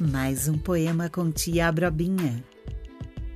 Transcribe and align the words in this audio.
Mais 0.00 0.46
um 0.46 0.56
poema 0.56 1.10
com 1.10 1.28
tia 1.32 1.72
Brobinha, 1.72 2.44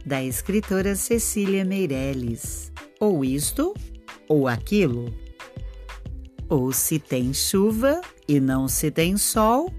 da 0.07 0.23
escritora 0.23 0.95
Cecília 0.95 1.65
Meirelles. 1.65 2.71
Ou 3.01 3.25
isto, 3.25 3.75
ou 4.29 4.47
aquilo. 4.47 5.13
Ou 6.49 6.71
se 6.73 7.01
tem 7.01 7.35
chuva 7.35 8.01
e 8.29 8.39
não 8.39 8.69
se 8.69 8.93
tem 8.93 9.17
sol, 9.17 9.75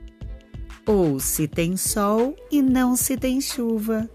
ou 0.85 1.21
se 1.21 1.47
tem 1.47 1.77
sol 1.77 2.35
e 2.51 2.61
não 2.61 2.97
se 2.97 3.15
tem 3.15 3.39
chuva. 3.39 4.09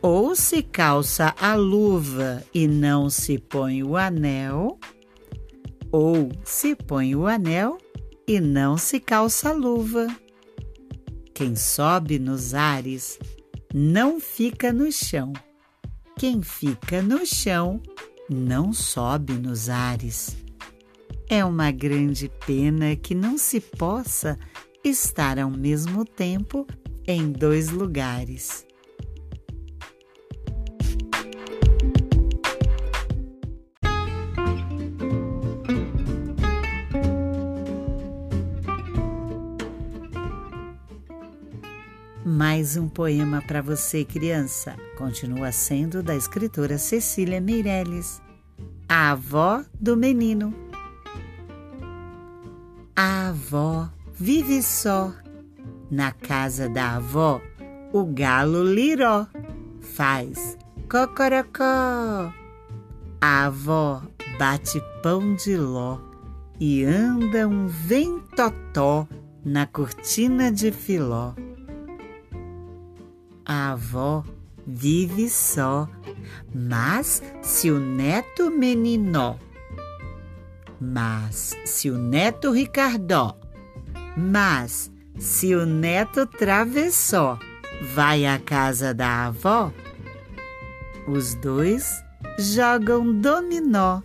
Ou 0.00 0.36
se 0.36 0.62
calça 0.62 1.34
a 1.40 1.56
luva 1.56 2.40
e 2.54 2.68
não 2.68 3.10
se 3.10 3.36
põe 3.36 3.82
o 3.82 3.96
anel, 3.96 4.78
ou 5.90 6.30
se 6.44 6.76
põe 6.76 7.16
o 7.16 7.26
anel 7.26 7.78
e 8.28 8.38
não 8.38 8.78
se 8.78 9.00
calça 9.00 9.48
a 9.48 9.52
luva. 9.52 10.06
Quem 11.38 11.54
sobe 11.54 12.18
nos 12.18 12.52
ares 12.52 13.16
não 13.72 14.18
fica 14.18 14.72
no 14.72 14.90
chão. 14.90 15.32
Quem 16.18 16.42
fica 16.42 17.00
no 17.00 17.24
chão 17.24 17.80
não 18.28 18.72
sobe 18.72 19.34
nos 19.34 19.68
ares. 19.68 20.36
É 21.28 21.44
uma 21.44 21.70
grande 21.70 22.28
pena 22.44 22.96
que 22.96 23.14
não 23.14 23.38
se 23.38 23.60
possa 23.60 24.36
estar 24.82 25.38
ao 25.38 25.48
mesmo 25.48 26.04
tempo 26.04 26.66
em 27.06 27.30
dois 27.30 27.68
lugares. 27.68 28.66
Mais 42.24 42.76
um 42.76 42.88
poema 42.88 43.40
para 43.40 43.62
você, 43.62 44.04
criança. 44.04 44.76
Continua 44.96 45.52
sendo 45.52 46.02
da 46.02 46.16
escritora 46.16 46.76
Cecília 46.76 47.40
Meirelles, 47.40 48.20
a 48.88 49.12
avó 49.12 49.64
do 49.80 49.96
menino. 49.96 50.52
A 52.96 53.28
avó 53.28 53.88
vive 54.12 54.62
só. 54.62 55.14
Na 55.90 56.10
casa 56.10 56.68
da 56.68 56.96
avó, 56.96 57.40
o 57.92 58.04
galo 58.04 58.64
liró 58.64 59.26
faz 59.80 60.58
cocorocó. 60.90 62.32
A 63.20 63.46
avó 63.46 64.02
bate 64.38 64.82
pão 65.02 65.34
de 65.36 65.56
ló 65.56 65.98
e 66.60 66.84
anda 66.84 67.46
um 67.46 67.68
ventotó 67.68 69.08
na 69.44 69.66
cortina 69.66 70.50
de 70.50 70.72
filó 70.72 71.32
a 73.48 73.72
avó 73.72 74.22
vive 74.66 75.30
só, 75.30 75.88
mas 76.54 77.22
se 77.42 77.70
o 77.70 77.80
neto 77.80 78.50
meninó, 78.50 79.36
mas 80.78 81.56
se 81.64 81.90
o 81.90 81.96
neto 81.96 82.52
Ricardó, 82.52 83.34
mas 84.14 84.92
se 85.18 85.54
o 85.54 85.64
neto 85.64 86.26
travessó 86.26 87.38
vai 87.94 88.26
à 88.26 88.38
casa 88.38 88.92
da 88.92 89.26
avó, 89.26 89.72
os 91.06 91.34
dois 91.34 92.04
jogam 92.38 93.18
dominó. 93.18 94.02